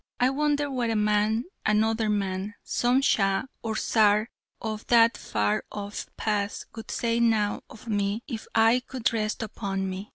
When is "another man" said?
1.63-2.55